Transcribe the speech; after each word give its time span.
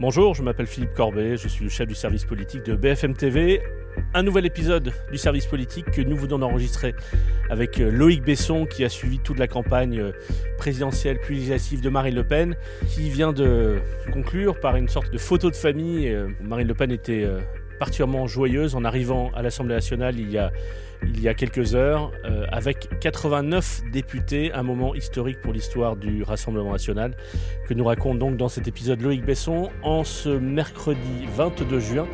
Bonjour, 0.00 0.34
je 0.34 0.42
m'appelle 0.42 0.66
Philippe 0.66 0.92
Corbet, 0.92 1.36
je 1.36 1.46
suis 1.46 1.62
le 1.62 1.70
chef 1.70 1.86
du 1.86 1.94
service 1.94 2.24
politique 2.24 2.64
de 2.64 2.74
BFM 2.74 3.14
TV. 3.14 3.62
Un 4.12 4.24
nouvel 4.24 4.44
épisode 4.44 4.92
du 5.12 5.18
service 5.18 5.46
politique 5.46 5.88
que 5.92 6.02
nous 6.02 6.16
venons 6.16 6.40
d'enregistrer 6.40 6.96
avec 7.48 7.78
euh, 7.78 7.92
Loïc 7.92 8.24
Besson 8.24 8.66
qui 8.66 8.84
a 8.84 8.88
suivi 8.88 9.20
toute 9.20 9.38
la 9.38 9.46
campagne 9.46 10.00
euh, 10.00 10.10
présidentielle 10.58 11.18
puis 11.22 11.36
législative 11.36 11.80
de 11.80 11.90
Marine 11.90 12.16
Le 12.16 12.24
Pen, 12.24 12.56
qui 12.88 13.08
vient 13.08 13.32
de 13.32 13.78
conclure 14.12 14.58
par 14.58 14.74
une 14.74 14.88
sorte 14.88 15.12
de 15.12 15.18
photo 15.18 15.48
de 15.48 15.56
famille. 15.56 16.08
Euh, 16.08 16.26
Marine 16.42 16.66
Le 16.66 16.74
Pen 16.74 16.90
était 16.90 17.24
particulièrement 17.78 18.26
joyeuse 18.26 18.74
en 18.74 18.84
arrivant 18.84 19.30
à 19.34 19.42
l'Assemblée 19.42 19.74
nationale 19.74 20.18
il 20.18 20.30
y 20.30 20.38
a, 20.38 20.52
il 21.02 21.20
y 21.20 21.28
a 21.28 21.34
quelques 21.34 21.74
heures, 21.74 22.12
euh, 22.24 22.46
avec 22.50 22.88
89 23.00 23.82
députés, 23.92 24.52
un 24.52 24.62
moment 24.62 24.94
historique 24.94 25.40
pour 25.40 25.52
l'histoire 25.52 25.96
du 25.96 26.22
Rassemblement 26.22 26.72
national, 26.72 27.14
que 27.66 27.74
nous 27.74 27.84
raconte 27.84 28.18
donc 28.18 28.36
dans 28.36 28.48
cet 28.48 28.68
épisode 28.68 29.00
Loïc 29.00 29.24
Besson 29.24 29.70
en 29.82 30.04
ce 30.04 30.30
mercredi 30.30 31.26
22 31.36 31.80
juin. 31.80 32.06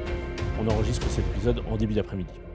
On 0.61 0.69
enregistre 0.69 1.09
cet 1.09 1.25
épisode 1.35 1.63
en 1.71 1.77
début 1.77 1.95
d'après-midi. 1.95 2.50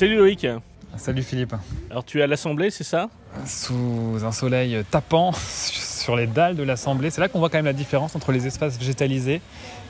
Salut 0.00 0.16
Loïc. 0.16 0.46
Salut 0.96 1.22
Philippe. 1.22 1.54
Alors 1.90 2.06
tu 2.06 2.20
es 2.20 2.22
à 2.22 2.26
l'Assemblée, 2.26 2.70
c'est 2.70 2.84
ça? 2.84 3.10
Sous 3.44 4.16
un 4.24 4.32
soleil 4.32 4.82
tapant 4.90 5.32
sur 5.36 6.16
les 6.16 6.26
dalles 6.26 6.56
de 6.56 6.62
l'Assemblée. 6.62 7.10
C'est 7.10 7.20
là 7.20 7.28
qu'on 7.28 7.38
voit 7.38 7.50
quand 7.50 7.58
même 7.58 7.66
la 7.66 7.74
différence 7.74 8.16
entre 8.16 8.32
les 8.32 8.46
espaces 8.46 8.78
végétalisés 8.78 9.42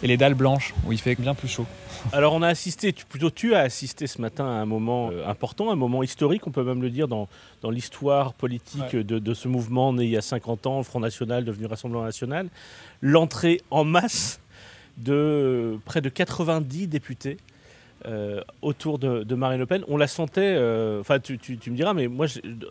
et 0.02 0.06
les 0.09 0.16
dalles 0.16 0.34
blanches, 0.34 0.74
où 0.84 0.91
il 0.91 0.98
fait 0.98 1.15
bien 1.15 1.37
plus 1.37 1.46
chaud. 1.46 1.65
Alors 2.12 2.32
on 2.32 2.42
a 2.42 2.48
assisté, 2.48 2.92
plutôt 2.92 3.30
tu 3.30 3.54
as 3.54 3.60
assisté 3.60 4.09
ce 4.09 4.20
matin 4.20 4.46
à 4.46 4.48
un 4.48 4.66
moment 4.66 5.10
euh, 5.12 5.28
important, 5.28 5.70
un 5.70 5.76
moment 5.76 6.02
historique, 6.02 6.45
on 6.48 6.51
peut 6.51 6.65
même 6.65 6.82
le 6.82 6.90
dire, 6.90 7.07
dans, 7.07 7.29
dans 7.63 7.70
l'histoire 7.70 8.35
politique 8.35 8.96
de, 8.96 9.20
de, 9.20 9.35
ce 9.35 9.46
mouvement 9.46 9.92
né 9.92 10.07
il 10.07 10.10
y 10.10 10.16
a 10.16 10.23
50 10.23 10.66
ans, 10.66 10.82
Front 10.82 10.98
National 10.98 11.45
devenu 11.45 11.66
Rassemblement 11.66 12.02
National. 12.02 12.48
L'entrée 13.01 13.60
en 13.70 13.85
masse 13.85 14.40
de 14.98 15.79
près 15.85 16.01
de 16.01 16.09
90 16.09 16.88
députés 16.88 17.37
euh, 18.06 18.40
autour 18.62 18.98
de, 18.98 19.34
Marine 19.34 19.59
Le 19.59 19.66
Pen. 19.66 19.82
On 19.88 19.96
la 19.96 20.06
sentait, 20.06 20.54
euh, 20.56 21.01
enfin 21.01 21.18
tu, 21.20 21.34
me 21.34 21.76
diras, 21.76 21.93
mais 21.93 22.09
moi 22.09 22.26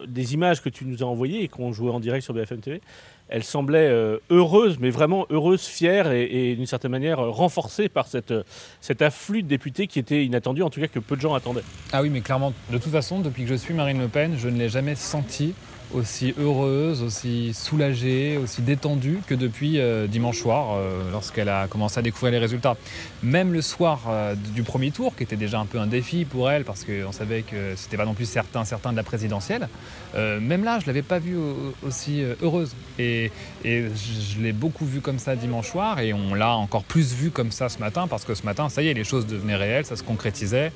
des 0.07 0.33
images 0.33 0.61
que 0.61 0.69
tu 0.69 0.85
nous 0.85 1.03
as 1.03 1.05
envoyées 1.05 1.43
et 1.43 1.47
qu'on 1.47 1.71
jouait 1.71 1.91
en 1.91 1.99
direct 1.99 2.23
sur 2.23 2.33
BFM 2.33 2.61
TV, 2.61 2.81
elle 3.27 3.43
semblait 3.43 3.87
euh, 3.89 4.17
heureuse, 4.31 4.77
mais 4.79 4.89
vraiment 4.89 5.27
heureuse, 5.29 5.61
fière 5.61 6.11
et, 6.11 6.55
d'une 6.55 6.65
certaine 6.65 6.91
manière 6.91 7.19
renforcée 7.19 7.89
par 7.89 8.07
cette, 8.07 8.33
cet 8.81 9.03
afflux 9.03 9.43
de 9.43 9.47
députés 9.47 9.85
qui 9.85 9.99
était 9.99 10.25
inattendu, 10.25 10.63
en 10.63 10.71
tout 10.71 10.79
cas 10.79 10.87
que 10.87 10.99
peu 10.99 11.15
de 11.15 11.21
gens 11.21 11.35
attendaient. 11.35 11.63
Ah 11.91 12.01
oui, 12.01 12.09
mais 12.09 12.21
clairement, 12.21 12.53
de 12.71 12.77
toute 12.79 12.91
façon, 12.91 13.19
depuis 13.19 13.43
que 13.43 13.49
je 13.49 13.55
suis 13.55 13.75
Marine 13.75 13.99
Le 13.99 14.07
Pen, 14.07 14.35
je 14.37 14.49
ne 14.49 14.57
l'ai 14.57 14.69
jamais 14.69 14.95
senti 14.95 15.53
aussi 15.93 16.33
heureuse, 16.39 17.01
aussi 17.01 17.53
soulagée, 17.53 18.37
aussi 18.37 18.61
détendue 18.61 19.19
que 19.27 19.35
depuis 19.35 19.79
euh, 19.79 20.07
dimanche 20.07 20.39
soir, 20.39 20.75
euh, 20.75 21.11
lorsqu'elle 21.11 21.49
a 21.49 21.67
commencé 21.67 21.99
à 21.99 22.01
découvrir 22.01 22.31
les 22.31 22.39
résultats. 22.39 22.77
Même 23.23 23.53
le 23.53 23.61
soir 23.61 24.03
euh, 24.07 24.35
du 24.35 24.63
premier 24.63 24.91
tour, 24.91 25.15
qui 25.15 25.23
était 25.23 25.35
déjà 25.35 25.59
un 25.59 25.65
peu 25.65 25.79
un 25.79 25.87
défi 25.87 26.25
pour 26.25 26.49
elle, 26.51 26.63
parce 26.63 26.85
qu'on 26.85 27.11
savait 27.11 27.41
que 27.41 27.75
c'était 27.75 27.97
pas 27.97 28.05
non 28.05 28.13
plus 28.13 28.29
certain, 28.29 28.65
certain 28.65 28.91
de 28.91 28.97
la 28.97 29.03
présidentielle, 29.03 29.67
même 30.15 30.63
là, 30.63 30.79
je 30.79 30.87
l'avais 30.87 31.03
pas 31.03 31.19
vue 31.19 31.37
aussi 31.85 32.23
heureuse. 32.41 32.73
Et, 32.97 33.31
et 33.63 33.85
je 34.33 34.41
l'ai 34.41 34.53
beaucoup 34.53 34.85
vue 34.85 35.01
comme 35.01 35.19
ça 35.19 35.35
dimanche 35.35 35.69
soir, 35.69 35.99
et 35.99 36.13
on 36.13 36.33
l'a 36.33 36.55
encore 36.55 36.83
plus 36.83 37.13
vue 37.13 37.29
comme 37.29 37.51
ça 37.51 37.69
ce 37.69 37.77
matin, 37.79 38.07
parce 38.07 38.25
que 38.25 38.33
ce 38.33 38.43
matin, 38.43 38.69
ça 38.69 38.81
y 38.81 38.87
est, 38.87 38.93
les 38.93 39.03
choses 39.03 39.27
devenaient 39.27 39.55
réelles, 39.55 39.85
ça 39.85 39.95
se 39.95 40.03
concrétisait 40.03 40.71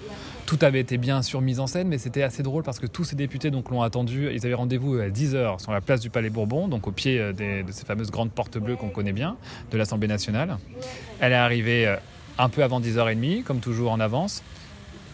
tout 0.46 0.60
avait 0.62 0.80
été 0.80 0.98
bien 0.98 1.22
sûr 1.22 1.42
mis 1.42 1.60
en 1.60 1.68
scène, 1.68 1.88
mais 1.88 1.98
c'était 1.98 2.24
assez 2.24 2.44
drôle 2.44 2.64
parce 2.64 2.80
que 2.80 2.88
tous 2.88 3.04
ces 3.04 3.16
députés 3.16 3.52
donc 3.52 3.70
l'ont 3.70 3.82
attendu. 3.82 4.30
Ils 4.34 4.46
avaient 4.46 4.54
rendez-vous 4.54 4.96
à 4.96 5.08
10h 5.08 5.62
sur 5.62 5.72
la 5.72 5.82
place 5.82 6.02
du 6.02 6.10
Palais 6.10 6.30
Bourbon, 6.30 6.68
donc 6.68 6.88
au 6.88 6.92
pied 6.92 7.20
euh, 7.20 7.34
de 7.34 7.72
ces 7.72 7.86
fameuses 7.86 8.12
grandes 8.12 8.32
portes 8.32 8.58
bleues 8.58 8.76
qu'on 8.76 8.90
connaît 8.90 9.14
bien 9.14 9.38
de 9.72 9.78
l'Assemblée 9.78 10.08
nationale. 10.08 10.58
Elle 11.20 11.32
est 11.32 11.36
arrivée 11.36 11.88
euh, 11.88 11.96
un 12.38 12.50
peu 12.50 12.64
avant 12.64 12.82
10h30, 12.82 13.44
comme 13.44 13.60
toujours 13.60 13.92
en 13.92 14.00
avance. 14.00 14.44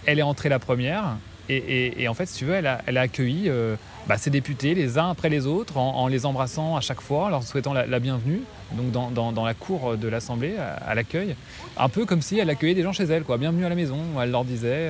Elle 0.05 0.19
est 0.19 0.23
entrée 0.23 0.49
la 0.49 0.59
première. 0.59 1.17
Et, 1.51 2.07
en 2.07 2.13
fait, 2.13 2.27
si 2.27 2.37
tu 2.37 2.45
veux, 2.45 2.53
elle 2.53 2.67
a, 2.67 3.01
accueilli 3.01 3.49
euh, 3.49 3.75
bah, 4.07 4.17
ces 4.17 4.29
députés 4.29 4.73
les 4.73 4.97
uns 4.97 5.09
après 5.11 5.29
les 5.29 5.45
autres 5.45 5.77
en, 5.77 6.07
les 6.07 6.25
embrassant 6.25 6.75
à 6.75 6.81
chaque 6.81 7.01
fois, 7.01 7.25
en 7.25 7.29
leur 7.29 7.43
souhaitant 7.43 7.73
la, 7.73 7.99
bienvenue, 7.99 8.41
donc 8.73 8.91
dans, 9.13 9.45
la 9.45 9.53
cour 9.53 9.97
de 9.97 10.07
l'Assemblée, 10.07 10.55
à, 10.57 10.95
l'accueil. 10.95 11.35
Un 11.77 11.89
peu 11.89 12.05
comme 12.05 12.21
si 12.21 12.39
elle 12.39 12.49
accueillait 12.49 12.75
des 12.75 12.83
gens 12.83 12.93
chez 12.93 13.05
elle, 13.05 13.23
quoi. 13.23 13.37
Bienvenue 13.37 13.65
à 13.65 13.69
la 13.69 13.75
maison, 13.75 13.99
elle 14.21 14.31
leur 14.31 14.45
disait. 14.45 14.89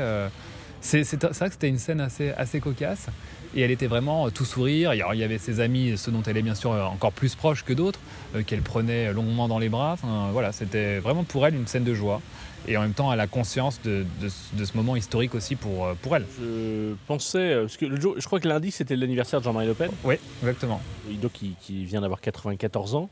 c'est 0.81 1.03
vrai 1.22 1.48
que 1.48 1.53
c'était 1.53 1.69
une 1.69 1.80
scène 1.80 2.00
assez, 2.02 2.59
cocasse. 2.59 3.08
Et 3.56 3.62
elle 3.62 3.72
était 3.72 3.88
vraiment 3.88 4.28
euh, 4.28 4.30
tout 4.30 4.46
sourire. 4.46 4.94
il 4.94 5.19
y 5.19 5.24
avait 5.24 5.38
ses 5.38 5.59
amis, 5.59 5.98
ceux 5.98 6.12
dont 6.12 6.22
elle 6.24 6.38
est 6.38 6.42
bien 6.42 6.56
sûr 6.56 6.72
euh, 6.72 6.84
encore 6.84 7.12
plus 7.12 7.36
proche 7.36 7.64
que 7.64 7.74
d'autres, 7.74 8.00
euh, 8.36 8.44
qu'elle 8.44 8.62
prenait 8.62 9.12
longuement 9.12 9.48
dans 9.48 9.59
les 9.59 9.69
bras. 9.69 9.96
voilà, 10.31 10.52
c'était 10.52 11.00
vraiment 11.00 11.24
pour 11.24 11.46
elle 11.48 11.56
une 11.56 11.68
scène 11.68 11.84
de 11.84 11.94
joie. 11.94 12.22
Et 12.68 12.78
en 12.78 12.81
même 12.81 12.94
temps, 12.94 13.12
elle 13.12 13.20
a 13.20 13.28
conscience 13.28 13.81
de, 13.81 14.06
ce 14.28 14.78
moment 14.78 14.96
historique 14.96 15.34
aussi 15.34 15.56
pour, 15.56 15.88
pour 16.02 16.16
elle. 16.16 16.25
Je 16.40 16.94
pensais, 17.08 17.56
parce 17.62 17.78
que 17.78 17.86
le 17.86 18.00
jour, 18.00 18.16
je 18.18 18.25
crois 18.25 18.40
que 18.40 18.47
lundi 18.47 18.72
c'était 18.72 18.96
l'anniversaire 18.96 19.40
de 19.40 19.46
Jean-Marie 19.46 19.68
Le 19.68 19.74
Pen. 19.74 19.90
Oui, 20.03 20.16
exactement. 20.42 20.81
Donc 21.22 21.31
qui, 21.31 21.56
qui 21.62 21.86
vient 21.86 22.02
d'avoir 22.02 22.22
94 22.22 22.96
ans. 22.96 23.09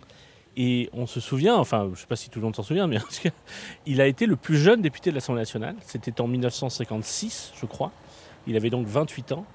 Et 0.59 0.89
on 0.91 1.05
se 1.05 1.19
souvient, 1.19 1.55
enfin, 1.55 1.83
je 1.85 1.91
ne 1.91 1.95
sais 1.95 2.07
pas 2.07 2.15
si 2.15 2.31
tout 2.31 2.39
le 2.39 2.45
monde 2.45 2.55
s'en 2.55 2.63
souvient, 2.63 2.87
mais 2.87 2.97
il 3.85 4.01
a 4.01 4.07
été 4.07 4.25
le 4.25 4.35
plus 4.35 4.57
jeune 4.57 4.81
député 4.81 5.11
de 5.11 5.15
l'Assemblée 5.15 5.41
nationale. 5.41 5.75
C'était 5.85 6.19
en 6.19 6.27
1956, 6.27 7.53
je 7.61 7.65
crois. 7.67 7.91
Il 8.47 8.55
avait 8.55 8.71
donc 8.71 8.87
28 8.87 9.33
ans. 9.33 9.45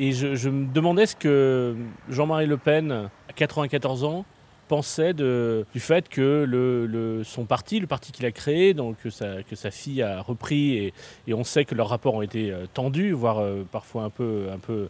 Et 0.00 0.12
je, 0.12 0.48
me 0.48 0.66
demandais 0.72 1.06
ce 1.06 1.14
que 1.14 1.76
Jean-Marie 2.08 2.46
Le 2.46 2.56
Pen, 2.56 3.10
à 3.28 3.32
94 3.32 4.02
ans, 4.02 4.24
pensait 4.70 5.14
de, 5.14 5.66
du 5.74 5.80
fait 5.80 6.08
que 6.08 6.46
le, 6.48 7.22
son 7.24 7.44
parti, 7.44 7.80
le 7.80 7.88
parti 7.88 8.12
qu'il 8.12 8.24
a 8.24 8.30
créé, 8.30 8.72
donc 8.72 8.98
que 9.02 9.10
sa, 9.10 9.42
que 9.42 9.56
sa 9.56 9.72
fille 9.72 10.00
a 10.00 10.22
repris, 10.22 10.76
et, 10.76 10.94
et, 11.26 11.34
on 11.34 11.42
sait 11.42 11.64
que 11.64 11.74
leurs 11.74 11.88
rapports 11.88 12.14
ont 12.14 12.22
été 12.22 12.52
euh, 12.52 12.66
tendus, 12.72 13.10
voire 13.10 13.40
euh, 13.40 13.66
parfois 13.72 14.04
un 14.04 14.10
peu, 14.10 14.46
un 14.52 14.58
peu 14.58 14.88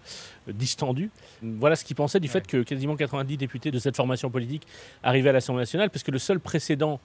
euh, 0.49 0.53
distendus. 0.53 1.11
Voilà 1.41 1.77
ce 1.77 1.87
qu'il 1.87 1.97
pensait 1.97 2.21
du 2.21 2.29
fait 2.29 2.47
que 2.47 2.63
quasiment 2.63 2.95
90 2.95 3.39
députés 3.39 3.71
de 3.71 3.79
cette 3.79 3.97
formation 3.97 4.29
politique 4.29 4.67
arrivaient 5.03 5.31
à 5.31 5.33
l'Assemblée 5.33 5.63
nationale, 5.63 5.89
parce 5.89 6.03
que 6.03 6.11
le 6.11 6.19
seul 6.19 6.41
précédent 6.41 7.01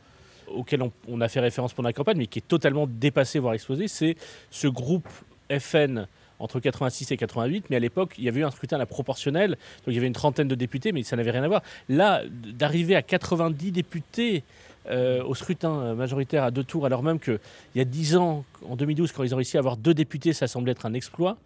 auquel 0.53 0.81
on, 0.81 0.91
on 1.07 1.21
a 1.21 1.29
fait 1.29 1.39
référence 1.39 1.73
pendant 1.73 1.87
la 1.87 1.93
campagne, 1.93 2.17
mais 2.17 2.27
qui 2.27 2.39
est 2.39 2.47
totalement 2.47 2.87
dépassé, 2.87 3.39
voire 3.39 3.53
explosé, 3.53 3.87
c'est 3.87 4.17
ce 4.51 4.67
groupe 4.67 5.07
FN 5.49 6.07
entre 6.39 6.59
86 6.59 7.11
et 7.11 7.17
88, 7.17 7.65
mais 7.69 7.75
à 7.75 7.79
l'époque, 7.79 8.15
il 8.17 8.23
y 8.23 8.29
avait 8.29 8.41
eu 8.41 8.45
un 8.45 8.51
scrutin 8.51 8.75
à 8.75 8.79
la 8.79 8.85
proportionnelle, 8.85 9.51
donc 9.51 9.87
il 9.87 9.95
y 9.95 9.97
avait 9.97 10.07
une 10.07 10.13
trentaine 10.13 10.47
de 10.47 10.55
députés, 10.55 10.91
mais 10.91 11.03
ça 11.03 11.15
n'avait 11.15 11.31
rien 11.31 11.43
à 11.43 11.47
voir. 11.47 11.61
Là, 11.89 12.23
d'arriver 12.29 12.95
à 12.95 13.01
90 13.01 13.71
députés 13.71 14.43
euh, 14.89 15.23
au 15.23 15.33
scrutin 15.33 15.95
majoritaire 15.95 16.43
à 16.43 16.51
deux 16.51 16.63
tours, 16.63 16.85
alors 16.85 17.01
même 17.01 17.19
qu'il 17.19 17.39
y 17.73 17.81
a 17.81 17.85
10 17.85 18.17
ans, 18.17 18.45
en 18.69 18.75
2012, 18.75 19.11
quand 19.11 19.23
ils 19.23 19.33
ont 19.33 19.37
réussi 19.37 19.57
à 19.57 19.59
avoir 19.59 19.77
deux 19.77 19.93
députés, 19.93 20.33
ça 20.33 20.47
semblait 20.47 20.73
être 20.73 20.85
un 20.85 20.93
exploit. 20.93 21.37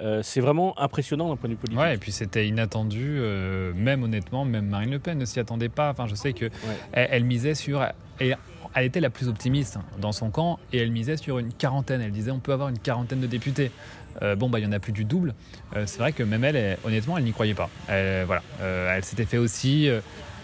Euh, 0.00 0.22
c'est 0.22 0.40
vraiment 0.40 0.78
impressionnant 0.78 1.28
d'un 1.28 1.36
point 1.36 1.48
de 1.48 1.54
vue 1.54 1.60
politique. 1.60 1.80
Ouais, 1.80 1.94
et 1.94 1.98
puis 1.98 2.12
c'était 2.12 2.46
inattendu, 2.46 3.16
euh, 3.18 3.72
même 3.74 4.02
honnêtement, 4.02 4.44
même 4.44 4.66
Marine 4.66 4.90
Le 4.90 4.98
Pen 4.98 5.16
ne 5.16 5.24
s'y 5.24 5.40
attendait 5.40 5.68
pas. 5.68 5.90
Enfin, 5.90 6.06
je 6.08 6.14
sais 6.14 6.32
que 6.32 6.50
elle, 6.92 7.24
misait 7.24 7.54
sur. 7.54 7.82
elle 8.18 8.36
était 8.84 9.00
la 9.00 9.10
plus 9.10 9.28
optimiste 9.28 9.78
dans 10.00 10.12
son 10.12 10.30
camp 10.30 10.58
et 10.72 10.78
elle 10.78 10.90
misait 10.90 11.16
sur 11.16 11.38
une 11.38 11.52
quarantaine. 11.52 12.00
Elle 12.00 12.12
disait 12.12 12.32
on 12.32 12.40
peut 12.40 12.52
avoir 12.52 12.68
une 12.68 12.78
quarantaine 12.78 13.20
de 13.20 13.28
députés. 13.28 13.70
Euh, 14.22 14.36
bon, 14.36 14.48
bah, 14.48 14.58
il 14.58 14.64
y 14.64 14.68
en 14.68 14.72
a 14.72 14.78
plus 14.78 14.92
du 14.92 15.04
double. 15.04 15.34
Euh, 15.76 15.84
c'est 15.86 15.98
vrai 15.98 16.12
que 16.12 16.22
même 16.22 16.44
elle, 16.44 16.78
honnêtement, 16.84 17.18
elle 17.18 17.24
n'y 17.24 17.32
croyait 17.32 17.54
pas. 17.54 17.68
voilà. 17.88 18.42
Euh, 18.60 18.94
elle 18.96 19.04
s'était 19.04 19.26
fait 19.26 19.38
aussi 19.38 19.88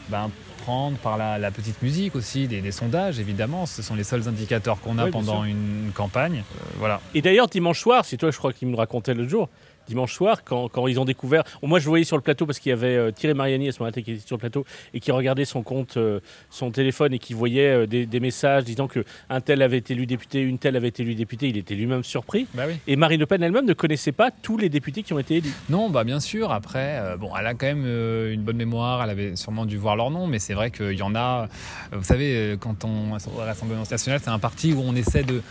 ben, 0.08 0.30
prendre 0.62 0.96
par 0.98 1.16
la, 1.16 1.50
petite 1.50 1.82
musique 1.82 2.16
aussi, 2.16 2.46
des, 2.46 2.72
sondages, 2.72 3.18
évidemment. 3.18 3.66
Ce 3.66 3.82
sont 3.82 3.94
les 3.94 4.04
seuls 4.04 4.28
indicateurs 4.28 4.80
qu'on 4.80 4.98
a 4.98 5.06
pendant 5.08 5.44
une 5.44 5.90
campagne. 5.94 6.44
voilà. 6.78 7.00
Et 7.14 7.22
d'ailleurs, 7.22 7.48
dimanche 7.48 7.80
soir, 7.80 8.04
c'est 8.04 8.16
toi, 8.16 8.30
je 8.30 8.38
crois, 8.38 8.52
qui 8.52 8.66
me 8.66 8.76
racontait 8.76 9.14
l'autre 9.14 9.30
jour, 9.30 9.48
dimanche 9.90 10.14
soir, 10.14 10.44
quand, 10.44 10.68
quand, 10.68 10.86
ils 10.86 10.98
ont 10.98 11.04
découvert. 11.04 11.42
Moi, 11.62 11.78
je 11.78 11.88
voyais 11.88 12.04
sur 12.04 12.16
le 12.16 12.22
plateau 12.22 12.46
parce 12.46 12.58
qu'il 12.58 12.70
y 12.70 12.72
avait 12.72 12.96
euh, 12.96 13.10
Thierry 13.10 13.34
Mariani 13.34 13.68
à 13.68 13.72
ce 13.72 13.80
moment-là 13.80 14.00
qui 14.00 14.12
était 14.12 14.26
sur 14.26 14.36
le 14.36 14.40
plateau 14.40 14.64
et 14.94 15.00
qui 15.00 15.10
regardait 15.10 15.44
son 15.44 15.62
compte, 15.62 15.96
euh, 15.96 16.20
son 16.48 16.70
téléphone 16.70 17.12
et 17.12 17.18
qui 17.18 17.34
voyait 17.34 17.84
euh, 17.84 17.86
des, 17.86 18.20
messages 18.20 18.64
disant 18.64 18.86
que 18.86 19.04
un 19.28 19.40
tel 19.40 19.62
avait 19.62 19.78
été 19.78 19.94
élu 19.94 20.06
député, 20.06 20.40
une 20.40 20.58
telle 20.58 20.76
avait 20.76 20.88
été 20.88 21.02
élu 21.02 21.14
député. 21.14 21.48
Il 21.48 21.56
était 21.56 21.74
lui-même 21.74 22.04
surpris. 22.04 22.46
Bah 22.54 22.64
et 22.86 22.96
Marine 22.96 23.20
Le 23.20 23.26
Pen 23.26 23.42
elle-même 23.42 23.66
ne 23.66 23.72
connaissait 23.72 24.12
pas 24.12 24.30
tous 24.30 24.56
les 24.56 24.68
députés 24.68 25.02
qui 25.02 25.12
ont 25.12 25.18
été 25.18 25.36
élus. 25.36 25.52
Non, 25.68 25.90
bah 25.90 26.04
bien 26.04 26.20
sûr. 26.20 26.52
Après, 26.52 27.16
bon, 27.18 27.30
elle 27.38 27.46
a 27.46 27.54
quand 27.54 27.66
même 27.66 27.86
une 27.86 28.42
bonne 28.42 28.56
mémoire. 28.56 29.02
Elle 29.02 29.10
avait 29.10 29.36
sûrement 29.36 29.66
dû 29.66 29.76
voir 29.76 29.96
leur 29.96 30.10
nom, 30.10 30.26
mais 30.26 30.38
c'est 30.38 30.54
vrai 30.54 30.70
qu'il 30.70 30.92
y 30.92 31.02
en 31.02 31.14
a. 31.14 31.48
Vous 31.92 32.04
savez, 32.04 32.56
quand 32.60 32.84
on 32.84 33.12
au 33.12 33.38
Rassemblement 33.38 33.84
national, 33.90 34.20
c'est 34.22 34.30
un 34.30 34.38
parti 34.38 34.72
où 34.72 34.82
on 34.84 34.94
essaie 34.94 35.24
de 35.24 35.42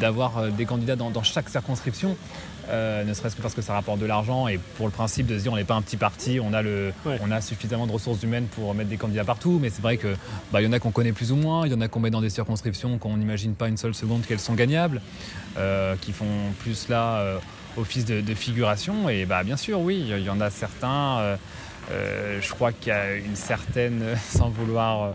d'avoir 0.00 0.50
des 0.50 0.64
candidats 0.64 0.96
dans, 0.96 1.10
dans 1.10 1.22
chaque 1.22 1.48
circonscription. 1.48 2.16
Euh, 2.70 3.04
ne 3.04 3.14
serait-ce 3.14 3.34
que 3.36 3.42
parce 3.42 3.54
que 3.54 3.62
ça 3.62 3.72
rapporte 3.72 3.98
de 3.98 4.06
l'argent 4.06 4.48
et 4.48 4.58
pour 4.76 4.86
le 4.86 4.92
principe 4.92 5.26
de 5.26 5.36
se 5.38 5.42
dire 5.42 5.52
on 5.52 5.56
n'est 5.56 5.64
pas 5.64 5.74
un 5.74 5.82
petit 5.82 5.96
parti, 5.96 6.38
on 6.42 6.52
a, 6.52 6.62
le, 6.62 6.92
Ouais. 7.06 7.18
on 7.22 7.30
a 7.30 7.40
suffisamment 7.40 7.86
de 7.86 7.92
ressources 7.92 8.22
humaines 8.22 8.46
pour 8.46 8.74
mettre 8.74 8.90
des 8.90 8.96
candidats 8.96 9.24
partout, 9.24 9.58
mais 9.60 9.70
c'est 9.70 9.82
vrai 9.82 9.96
que 9.96 10.14
bah, 10.52 10.60
y 10.60 10.66
en 10.66 10.72
a 10.72 10.78
qu'on 10.78 10.90
connaît 10.90 11.12
plus 11.12 11.32
ou 11.32 11.36
moins, 11.36 11.66
il 11.66 11.72
y 11.72 11.74
en 11.74 11.80
a 11.80 11.88
qu'on 11.88 12.00
met 12.00 12.10
dans 12.10 12.20
des 12.20 12.30
circonscriptions 12.30 12.98
qu'on 12.98 13.16
n'imagine 13.16 13.54
pas 13.54 13.68
une 13.68 13.76
seule 13.76 13.94
seconde 13.94 14.26
qu'elles 14.26 14.40
sont 14.40 14.54
gagnables, 14.54 15.00
euh, 15.56 15.96
qui 16.00 16.12
font 16.12 16.26
plus 16.60 16.88
là 16.88 17.18
euh, 17.20 17.38
office 17.76 18.04
de, 18.04 18.20
de 18.20 18.34
figuration, 18.34 19.08
et 19.08 19.24
bah, 19.24 19.42
bien 19.44 19.56
sûr 19.56 19.80
oui, 19.80 20.04
il 20.08 20.22
y 20.22 20.30
en 20.30 20.40
a 20.40 20.50
certains, 20.50 21.36
je 21.90 22.50
crois 22.50 22.72
qu'il 22.72 22.88
y 22.88 22.96
a 22.96 23.14
une 23.16 23.36
certaine, 23.36 24.02
sans 24.30 24.48
vouloir... 24.50 25.14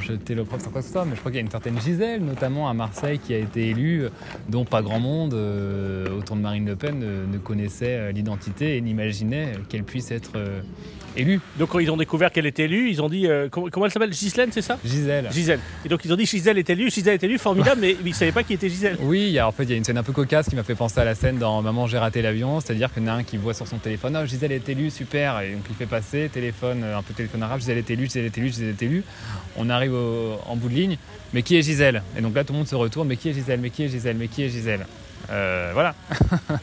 euh, 0.00 0.02
jeter 0.02 0.34
l'opprobre 0.34 0.62
sur 0.62 0.72
quoi 0.72 0.82
que 0.82 1.04
mais 1.04 1.14
je 1.14 1.20
crois 1.20 1.30
qu'il 1.30 1.36
y 1.36 1.42
a 1.42 1.44
une 1.44 1.50
certaine 1.50 1.80
Gisèle, 1.80 2.24
notamment 2.24 2.68
à 2.68 2.74
Marseille, 2.74 3.18
qui 3.18 3.34
a 3.34 3.38
été 3.38 3.68
élue, 3.68 4.04
euh, 4.04 4.10
dont 4.48 4.64
pas 4.64 4.82
grand 4.82 5.00
monde 5.00 5.34
euh, 5.34 6.18
autour 6.18 6.36
de 6.36 6.40
Marine 6.42 6.66
Le 6.66 6.76
Pen 6.76 7.00
euh, 7.02 7.26
ne 7.26 7.38
connaissait 7.38 8.12
l'identité 8.12 8.76
et 8.76 8.80
n'imaginait 8.80 9.52
qu'elle 9.68 9.84
puisse 9.84 10.10
être 10.10 10.32
élue. 11.18 11.40
Donc 11.58 11.70
quand 11.70 11.78
ils 11.78 11.90
ont 11.90 11.96
découvert 11.96 12.30
qu'elle 12.32 12.46
était 12.46 12.64
élue, 12.64 12.88
ils 12.90 13.02
ont 13.02 13.08
dit 13.08 13.26
euh, 13.26 13.48
comment, 13.50 13.68
comment 13.70 13.86
elle 13.86 13.92
s'appelle? 13.92 14.10
Ghislaine, 14.10 14.50
c'est 14.52 14.62
ça? 14.62 14.78
Gisèle. 14.84 15.28
Gisèle. 15.32 15.60
Et 15.84 15.88
donc 15.88 16.04
ils 16.04 16.12
ont 16.12 16.16
dit 16.16 16.26
Gisèle 16.26 16.58
est 16.58 16.70
élue, 16.70 16.90
Gisèle 16.90 17.14
est 17.14 17.22
élue, 17.24 17.38
formidable, 17.38 17.80
mais 17.80 17.96
ils 18.04 18.08
ne 18.10 18.14
savaient 18.14 18.32
pas 18.32 18.42
qui 18.42 18.54
était 18.54 18.68
Gisèle. 18.68 18.96
Oui, 19.00 19.24
il 19.26 19.30
y 19.32 19.38
a, 19.38 19.46
en 19.48 19.52
fait, 19.52 19.64
il 19.64 19.70
y 19.70 19.72
a 19.74 19.76
une 19.76 19.84
scène 19.84 19.98
un 19.98 20.02
peu 20.02 20.12
cocasse 20.12 20.48
qui 20.48 20.56
m'a 20.56 20.62
fait 20.62 20.74
penser 20.74 21.00
à 21.00 21.04
la 21.04 21.14
scène 21.14 21.38
dans 21.38 21.60
Maman, 21.62 21.86
j'ai 21.86 21.98
raté 21.98 22.22
l'avion. 22.22 22.60
C'est-à-dire 22.60 22.92
qu'il 22.92 23.02
y 23.02 23.06
en 23.06 23.08
a 23.10 23.14
un 23.14 23.22
qui 23.24 23.36
voit 23.36 23.54
sur 23.54 23.66
son 23.66 23.78
téléphone 23.78 24.18
Oh, 24.20 24.26
Gisèle 24.26 24.52
est 24.52 24.68
élue, 24.68 24.90
super. 24.90 25.40
Et 25.40 25.52
donc 25.52 25.62
il 25.68 25.74
fait 25.76 25.86
passer, 25.86 26.30
téléphone, 26.32 26.82
euh, 26.84 26.96
un 26.98 27.02
peu 27.02 27.14
téléphone 27.14 27.42
arabe 27.42 27.58
Gisèle 27.60 27.78
est 27.78 27.90
élue, 27.90 28.04
Gisèle 28.06 28.24
est 28.26 28.38
élue, 28.38 28.48
Gisèle 28.48 28.68
est 28.70 28.82
élue. 28.82 29.02
On 29.56 29.68
arrive 29.70 29.92
au- 29.94 30.38
en 30.46 30.56
bout 30.56 30.68
de 30.68 30.74
ligne. 30.74 30.96
Mais 31.34 31.42
qui 31.42 31.56
est 31.56 31.62
Gisèle? 31.62 32.02
Et 32.16 32.22
donc 32.22 32.34
là, 32.34 32.42
tout 32.44 32.52
le 32.54 32.58
monde 32.58 32.68
se 32.68 32.74
retourne 32.74 33.06
Mais 33.08 33.16
qui 33.16 33.28
est 33.28 33.32
Gisèle? 33.34 33.60
Mais 33.60 33.70
qui 33.70 33.82
est 33.84 33.88
Gisèle? 33.88 34.16
Mais 34.16 34.28
qui 34.28 34.44
est 34.44 34.48
Gisèle? 34.48 34.86
Euh, 35.30 35.72
Voilà. 35.74 35.94